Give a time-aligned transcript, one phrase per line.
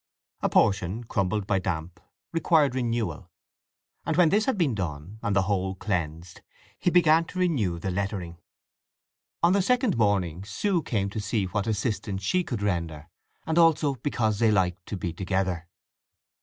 [0.41, 1.99] A portion, crumbled by damp,
[2.31, 3.29] required renewal;
[4.03, 6.41] and when this had been done, and the whole cleansed,
[6.79, 8.39] he began to renew the lettering.
[9.43, 13.09] On the second morning Sue came to see what assistance she could render,
[13.45, 15.67] and also because they liked to be together.